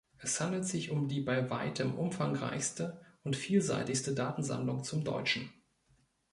Es 0.17 0.41
handelt 0.41 0.65
sich 0.65 0.89
um 0.89 1.07
die 1.07 1.21
bei 1.21 1.51
weitem 1.51 1.93
umfangreichste 1.93 2.99
und 3.23 3.35
vielseitigste 3.35 4.15
Datensammlung 4.15 4.83
zum 4.83 5.03
Deutschen. 5.03 5.53